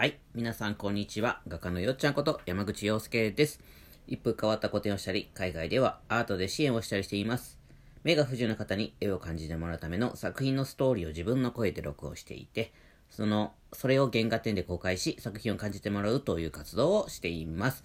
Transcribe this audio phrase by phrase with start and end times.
[0.00, 0.18] はい。
[0.34, 1.42] 皆さん、こんにちは。
[1.46, 3.60] 画家のよっちゃんこと山口洋介です。
[4.06, 7.58] 一風変わった個展をしたり、海外ではアートで支援をしたりしています。
[8.02, 12.72] 目が不自由な方に絵を感じてもらうための作品のストーリーを自分の声で録音していて、
[13.10, 17.84] その、それを原画展で公開し、作品を感じてもらうという活動をしています。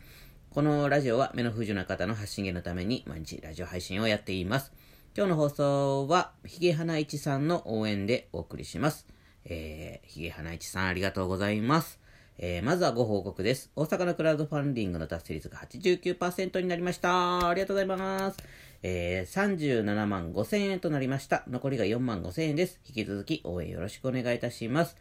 [0.52, 4.72] このラジオは目の不自由な方の発信源のために毎日ラジオ配信をやっています。
[5.18, 9.06] 今日の放送は、ひげはな一さんの応援でお送りします。
[9.44, 12.05] えー、ひげはな一さんありがとうございます。
[12.38, 13.72] えー、まずはご報告です。
[13.76, 17.48] 大阪のクラウドファンディングの達成率が89%になりました。
[17.48, 18.38] ありがとうございます。
[18.84, 21.44] えー、37万5千円となりました。
[21.50, 22.80] 残りが4万5千円です。
[22.88, 24.98] 引き続き応援よろしくお願いいたします。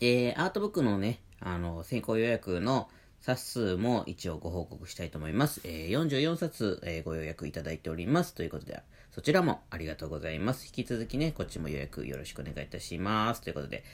[0.00, 2.88] えー、アートブックのね、あの、先行予約の
[3.20, 5.60] 冊数も一応ご報告したいと思います。
[5.64, 8.34] えー、44冊、えー、ご予約いただいております。
[8.34, 10.66] ということで、そちらもありがとうございます。
[10.66, 13.42] 引き続きね、こっちも予約よろしくお願いいたします。
[13.42, 13.84] ということで、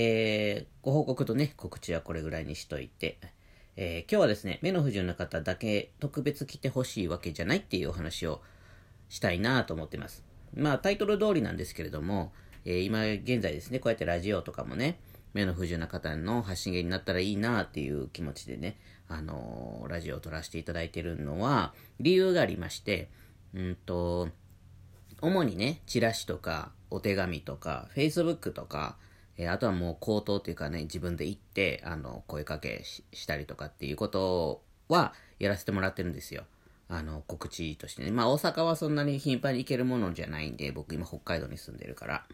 [0.00, 3.18] えー、ご報告とね、告知はこれぐらいにしといて、
[3.74, 8.40] えー、今日はですね、目の不自由な方だけ特別来てほしいわけじゃないっていうお話を
[9.08, 10.22] したいなと思ってます。
[10.54, 12.30] まあ、タイトル通りなんですけれども、
[12.64, 15.00] えー、今現在ですね、こうやってラジオとかもね、
[15.34, 23.10] 目の不自由な方の発信源になったらいいなっていう気持ちでね、あのー、ラジオを撮らせていただいてるのは、理由がありまして、
[23.52, 24.28] うんと、
[25.20, 28.96] 主にね、チラシとか、お手紙とか、Facebook とか、
[29.38, 36.44] えー、あとはもう口頭というかね、自分で行って、あの、声かけしたりとかっていうことは、やらせてもらってるんですよ。
[36.90, 38.10] あの、告知としてね。
[38.10, 42.24] まあ、大阪はそんなに頻繁に行けるものじゃないんで、僕今北海道に住んでるから。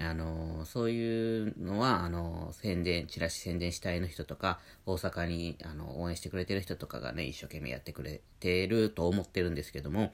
[0.00, 10.12] あの、そういうのは、あの、宣伝、チラシ宣伝したいの人とか、大阪に、あの、応援してくれてる人とかがね、一生懸命やってくれてると思ってるんですけども、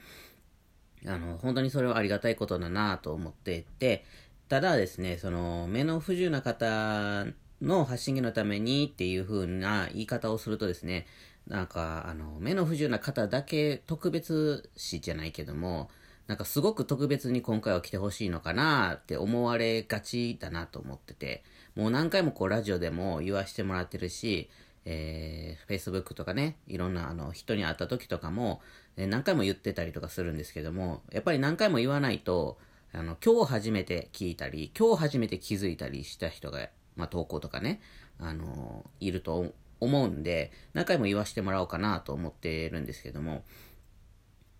[1.06, 4.04] あの、本当にそれはありがたいことだなと思ってて、
[4.48, 7.26] ただですね、その、目の不自由な方
[7.60, 11.06] の発信源のためにっていう風な言い方をするとですね、
[11.48, 15.90] なんか、あの、目の不自由な方だけ特別視じゃないけども、
[16.26, 21.44] なんかすごく特別に今回は来てほしいのかなって思われがちだなと思ってて、
[21.76, 24.48] もう何回もこうラジオでも言わしてもらってるし、
[24.84, 28.60] えー、Facebook とかね、いろんなあの人に会った時とかも、
[28.96, 32.58] えー、何回も言ってたりとかするんですけども、やっぱり何回も言わないと、
[32.92, 37.80] あの、今日初めて聞いたり、今日初めて気づいたりした人が、まあ、投稿とかね、
[38.18, 43.44] あのいると思うんで、何回も言わしてもらおうかなと思ってるんですけども、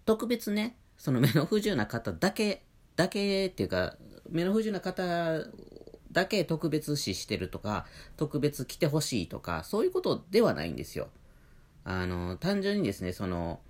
[0.05, 2.65] 特別ね、その目の不自由な方だけ、
[2.97, 3.97] だけっていうか、
[4.29, 5.45] 目の不自由な方
[6.13, 11.09] だけ特別視してるとか、特別来てほしいとか、そういうことではないんですよ。
[11.85, 13.61] あの、単純にですね、その、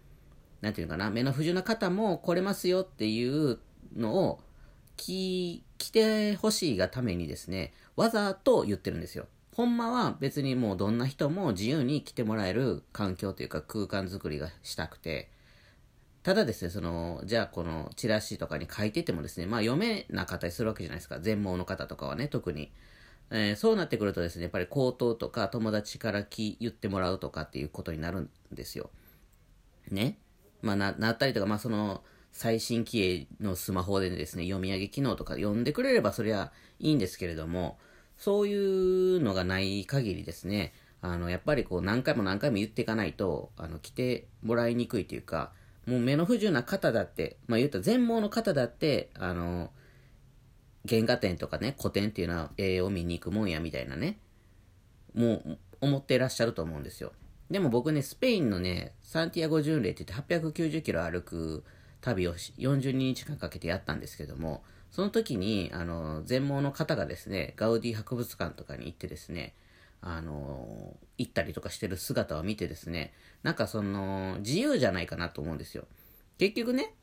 [0.60, 3.58] なんていうかな、目の不自由な方も来れますよっていう
[3.96, 4.40] のを、
[4.96, 9.26] き、来てほしいがためにですね、わざと言ってるんですよ。
[9.54, 15.30] ほんまは別にもうどんな人も自由に来てもらえる環境というか空間づくりがしたくて、
[16.22, 21.20] ただですね、その、じゃあこのチラシとかに書いててもですね、まあ読めなかったりするわけじゃないですか。
[21.20, 22.72] 全盲の方とかはね、特に。
[23.30, 28.90] えー、そうなってくるとですね、やっぱり口頭とか友達からき言ってもらうとかっていうことになるんですよ。
[29.90, 30.18] ね。
[30.62, 32.02] まあな、なったりとか、まあその、
[32.36, 37.78] 最新機鋭のスマホでですね、読み上げ機能とか読んでくれればそりゃいいんですけれども、
[38.19, 45.52] そういうのがない限りですね、あの、やっぱりこう何回も何回も言っていかないと、あの、来てもらいにくいというか、
[45.86, 49.70] もう目の不自由な方だって、まあ言うと全盲の方だって、あの、
[50.86, 54.18] 原画展とかね、古典っていうのは絵を見に行くもんやみたいなね、
[55.14, 57.12] もう思ってらっしゃると思うんですよ。
[57.50, 61.64] でも僕ね、スペインのね、サンティアゴ巡礼って言って890キロ歩く
[62.00, 69.54] 旅を40日間かけてやったんですけども、その時に、あの、全盲の方がですね、ガウディ博物館とかに行ってですね、
[70.00, 73.12] あの、行ったりとかしてる姿を見てですね、
[73.42, 75.86] なんかその、自由じゃないかなと思うんですよ。
[76.38, 76.94] 結局ね、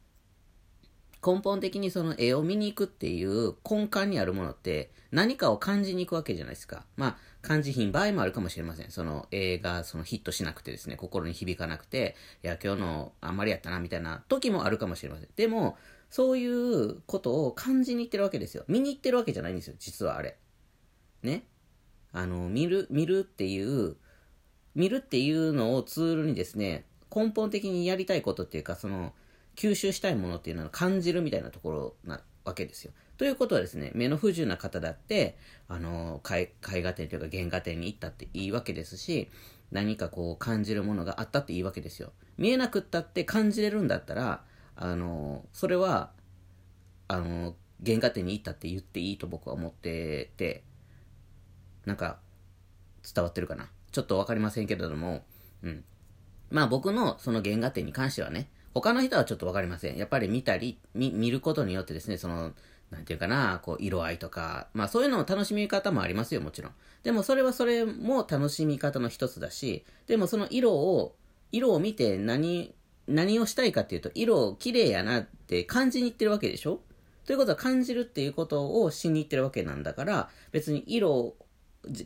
[1.25, 6.85] 根本的にその絵を見に行くっていう根幹にあるものって何かを感じに行くわけじゃないですか。
[6.97, 8.89] まあ、感じひん場合もあるかもしれません。
[8.89, 15.29] その映画、そのヒットしなくてですね、心に響かなくて、いや、今日のあんまりやったな、みたいな時もあるかもしれません。
[15.35, 15.77] でも、
[16.09, 18.63] そういうことを感じに行ってるわけですよ。
[18.67, 20.37] 見に行ってるわけじゃないんですよ、実はあれ。
[21.21, 21.45] ね。
[22.11, 23.97] あの、見る、見るっていう、
[24.73, 29.13] 見るっていうのをツールにですね、根本的にやりたいことっていうか、その、
[29.55, 32.91] 吸収したいものっていうのを感じるみたいなところなわけですよ。
[33.17, 39.29] ということはですね、目の不自由な方だって、あの、絵絵画展というか原画展に行ったっていいわけですし、
[39.71, 42.11] 何かこう感じるものがあったっていいわけですよ。
[42.37, 44.43] 見えなくったって感じれるんだったら、
[44.75, 46.11] あの、それは、
[47.07, 50.63] あの、原画展に行ったって言っていいと僕は思ってて、
[51.85, 52.19] なんか、
[53.03, 55.23] 伝わってるかなちょっとわかりませんけれども、
[55.61, 55.83] うん。
[56.49, 59.97] まあ僕のその原画展に関してはね、他の人はちょっとわかりません。
[59.97, 62.53] やっぱり見たり、見、見ることによってですね、その、
[62.89, 66.71] なんていうかな、こう、色合いとか、まあそういうのの楽しみ方もありますよ、もちろん。
[67.03, 71.15] でもそれはそれも楽しみ方の一つだし、でもその色を、
[71.51, 72.73] 色を見て何、
[73.07, 76.81] 何をしたいかっていうと、色を綺麗やなって感じに行ってるわけでしょ？
[77.25, 81.35] ということは感じるっていうことをしに行ってるわけなんだから、別に色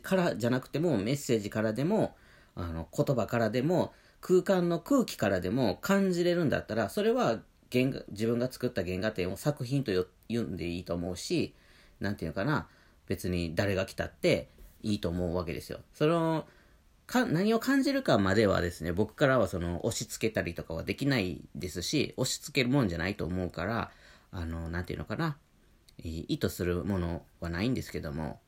[0.02, 2.16] からじゃなくても、メッセージからでも、
[2.54, 7.40] あの、言葉からでも、空間の空気からでも感じれるんだったら、それは
[7.72, 9.92] 原画自分が作った原画展を作品と
[10.28, 11.54] 言うんでいいと思うし、
[12.00, 12.68] なんていうかな、
[13.06, 14.48] 別に誰が来たって
[14.82, 15.80] いいと思うわけですよ。
[15.94, 16.46] その、
[17.06, 23.90] か、何を感じるかまではですね、僕からはその、押し付けたりとかはできないですし、押し付けるもんじゃないと思うから、
[24.30, 25.36] あの、なんていうのかな、
[26.02, 28.40] 意図するものはないんですけども、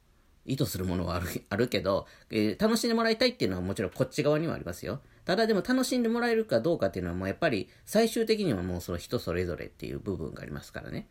[0.45, 5.01] 意図するものはあるあるけど、えー、楽しんでもらいたいっていうのはもちろんこっち側にはありますよ。
[5.31, 11.07] ただでも楽しんでもらえるかどうかっていうのはもうやっぱり最終的にはもうその人それぞれっていう部分がありますからね。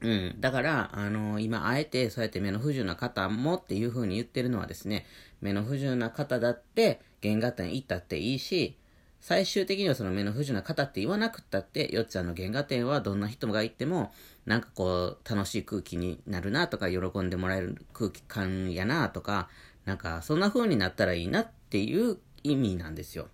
[0.00, 0.36] うん。
[0.40, 5.04] だから、あのー、今、あえて、そうやって目の不自由な方もっていう風に言ってるのはですね、
[5.42, 8.78] 目の不自由な方だって、原画展行ったっていいし、
[9.20, 14.10] 最終的にはその目の不自由な方って言わなくったって、よっちゃんの原画展はどんな人が行っても、
[14.46, 19.50] なんかこう、楽しい空気になるなとか、喜んでもらえる空気感やなとか、
[19.84, 23.28] なんか、そんな風になったらいいなっていう意味なんですよ。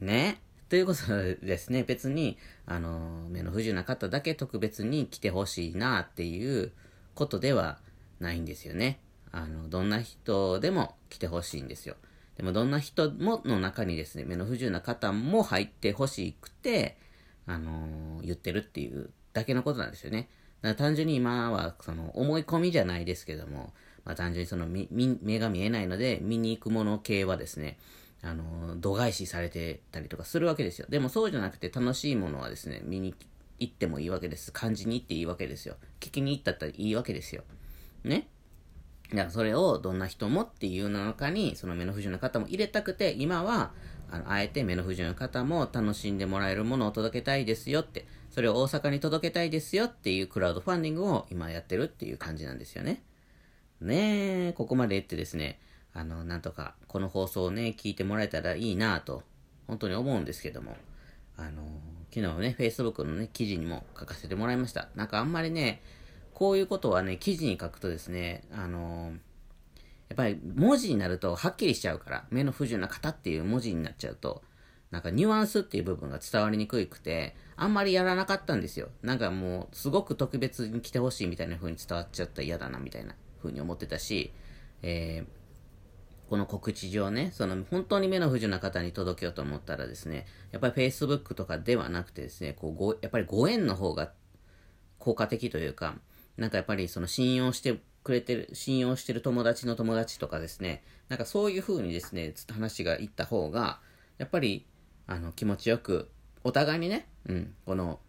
[0.00, 0.40] ね？
[0.68, 1.06] ということ
[1.46, 6.72] ですね、別に、あの、目の不自由な方だけ特別に来てほしいなっていう
[7.14, 7.78] ことでは
[8.18, 8.98] ないんですよね。
[9.30, 11.96] あの、どんな人でも来てほしいんですよ。
[12.36, 16.98] でもどんな人もの中にですね、目の不自由な方も入ってほしくて、
[17.46, 20.28] あのー、言ってるっていうだけのことなんですよね。
[20.62, 23.72] だから単純に今は、その、思い込みじゃないですけども、
[24.04, 27.78] まあ単純にその、目が見えないので、見に行くもの系はですね、
[28.22, 30.86] あの、度外視されてたりとかするわけですよ。
[30.88, 33.14] でもそうじゃなくて楽しいものはですね、見に
[33.58, 34.52] 行ってもいいわけです。
[34.52, 35.76] 感じに行っていいわけですよ。
[36.00, 37.42] 聞きに行ったったらいいわけですよ。
[38.02, 38.28] ね
[39.10, 43.72] だからそれをどんな人もっていう中に、その目の不自由な方も入れたくて、今は、
[44.10, 53.02] あの、あえて目の不自由な方も楽しんでもらえるものを届けたいですよって、それを大阪に届けたいですよっていうクラウドファンディングを今やってるっていう感じなんですよね。
[53.80, 55.58] ねえ、ここまで言ってですね、
[55.92, 59.22] あの、なんとか、この放送をね、聞いてもらえたらいいなと、
[59.66, 60.76] 本当に思うんですけども、
[61.36, 61.62] あの、
[62.14, 64.88] 昨日ね、Facebook のね、記事にも書かせてもらいました。
[64.94, 65.82] なんかあんまりね、
[66.32, 69.12] こういうことはね、記事に書くとですね、あの、
[70.08, 74.42] やっぱり文字になるとはっきりしちゃうから、目の不自由な方っていう文字になっちゃうと、
[74.90, 78.88] なんかニュアンスっていう部分が伝わりにくくて、あんまりやらなかったんですよ。
[79.02, 84.32] なんかもう、すごく特別に来てほしいみたいな風に伝わっちゃったら嫌だなみたいな風に思ってたし、
[84.82, 94.12] えー、この告知上ね、その本当に目の不自由な方に届けようと思ったらですね、やっぱり Facebook とかではなくてですね、こうご、やっぱりご縁の方が
[94.98, 95.96] 効果的というか、
[96.36, 103.80] なんかやっぱりその信用してくれてる、信用してる友達の友達とかですね、なんかそういう風にですね、話がいった方が、
[104.18, 104.66] やっぱり、
[105.06, 106.10] あの、気持ちよく、
[106.42, 108.00] お互いにね、うん、この、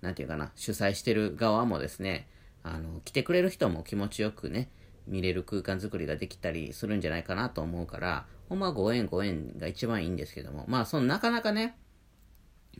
[0.00, 2.28] なんていうかな、主催してる側もですね、
[2.62, 4.68] あの、来てくれる人も気持ちよくね、
[5.06, 11.76] 見れる空間づくりができたりするんじゃないかなと思うから、ほんまご縁ご縁が一番いいんですけども、まあそのなかなかね、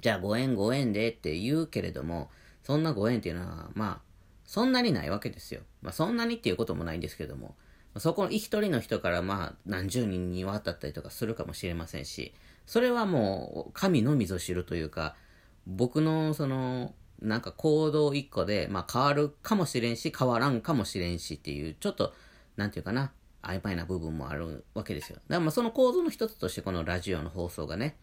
[0.01, 2.31] じゃあご縁ご縁でって言うけれども、
[2.63, 4.01] そんなご縁っていうのは、まあ、
[4.45, 5.63] そんなにないわけですよ。
[5.81, 7.57] まあ、そんなにっていうこともないんですけども、
[7.99, 12.33] そこの一人の人からまあ何十人に渡ったりとかするかもしれませんし、
[12.67, 15.15] それはもう神のみぞ知るというか、
[15.67, 22.13] 僕のその、なんか行動一個で、まあ変わるかもしれんし、変わらんかもしれんしっていう、ちょっと、
[22.57, 25.17] なんていうかな、曖昧な部分もあるわけですよ。
[25.17, 27.97] だからまあその構造の一つとしてこのラジオの放送がね、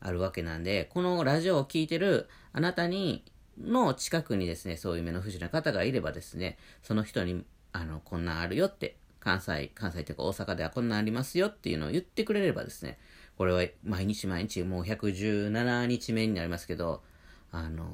[0.00, 3.24] あるわけなんで、このラジオを聴いてるあなたに
[3.58, 12.98] の近くにですね、そういう目の不自由な方がいればですね、その人に、あの、こんなんあるよって、関西、関西というか大阪ではこんなんありますよっていうのを言ってくれればですね、
[13.38, 17.02] これは毎日毎日もう117日目になりますけど、
[17.50, 17.88] あのー、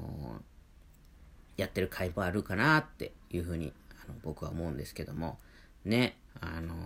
[1.60, 3.72] やってる会もあるかなっていうふうに
[4.04, 5.38] あの僕は思うんですけども、
[5.84, 6.76] ね、あのー、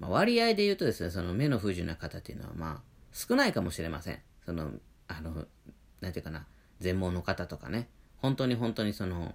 [0.00, 4.18] まあ、割合で言うとですね、その目の不自由な方っていうのはまあ少ないかもしれません。
[4.44, 4.70] その、
[5.08, 5.46] あの、
[6.00, 6.46] なんていうかな、
[6.80, 9.34] 全盲の方とかね、本当に本当にその、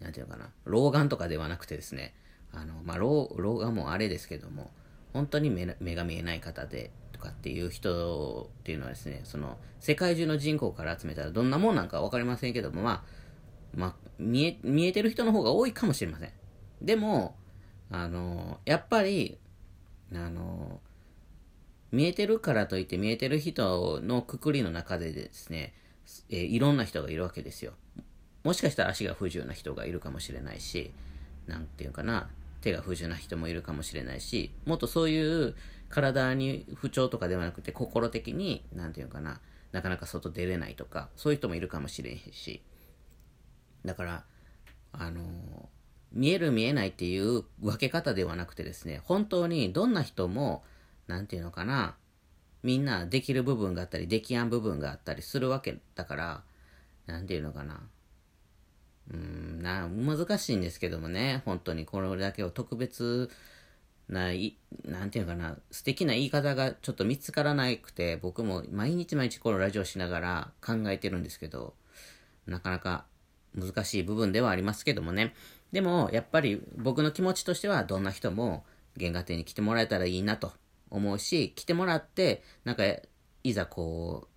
[0.00, 2.14] なんていうのかな、老眼とかではなくてですね、
[2.52, 4.70] あの、まあ、老、老眼もあれですけども、
[5.12, 13.02] 本当に目目が見えない方で、とかっていう人っていうのはですね、その、世界中の人口から集めたらどんなもんなんかわかりませんけども、まあ、
[13.74, 16.30] まあ、見え、見えてる人の方が多いかもしれません。
[16.82, 17.36] でも、
[17.90, 19.38] あの、やっぱり、
[20.12, 20.80] あの、
[21.90, 25.72] 見えてるからといって見えてる人のくくりの中でですね、
[26.28, 27.72] えー、いろんな人がいるわけですよ。
[28.44, 30.92] もしかしたら足が不自由な人がいるかもしれないし、
[31.46, 32.28] なんていうかな、
[32.66, 35.54] 手が不自由な人もいるかもしれないし、もっとそういう
[35.88, 42.62] 体に不調とかではなくて心的に、なんていうのかな、なかなか外出れないとか、そういう人もいるかもしれへんし、
[43.84, 44.24] だから、
[44.92, 45.22] あの、
[46.12, 50.64] 見える見えないっていう分け方ではなくてですね、本当にどんな人も、
[51.06, 51.94] なんていうのかな、
[52.64, 56.42] みんなできる部分があったり、できやん部分があったりするわけだから、
[57.06, 57.80] なんていうのかな。
[59.12, 63.30] うん、な、難しいんですけどもね、本当にこれだけを特別
[64.08, 71.74] な、い、なんていうのかな、素敵な言い方がちょっと見つからなくて、僕も毎日毎日このラジオしながら考えてるんですけど、
[72.46, 73.06] なかなか
[73.54, 75.34] 難しい部分ではありますけどもね。
[75.72, 78.64] でも、やっぱり僕の気持ちとしては、どんな人も
[78.98, 80.52] 原画展に来てもらえたらいいなと
[80.90, 82.84] 思うし、来てもらって、なんか、
[83.42, 84.35] いざこう、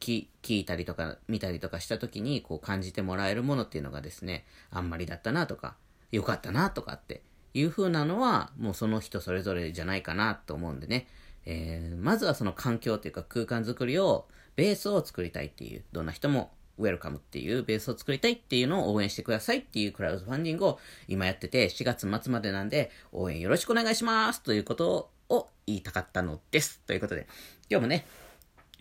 [0.00, 5.76] 聞いたりとか見たりとかした時にこう感じてもらえるものっていうのがですね、あんまりだったなとか、
[6.10, 7.22] 良かったなとかって
[7.54, 11.06] いう風なのはもうその人それぞれじゃないかなと思うんでね、
[11.46, 14.26] えー、まずはその環境というか空間づくりを、
[14.56, 20.78] ベースを作りたいっていう、どんな人もウェルカムっていうベースを作りたいっていうのを応援してくださいっていうクラウドファンディングを
[21.08, 26.80] 今やってて4月末までなんで応援よろしくお願いしますということを言いたかったのです。
[26.86, 27.26] ということで
[27.68, 28.06] 今日もね、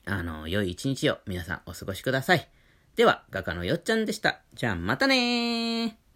[0.06, 2.50] あの、良い一日を皆さんお過ごしください。
[2.96, 4.42] では、画家のよっちゃんでした。
[4.54, 6.09] じゃあまたねー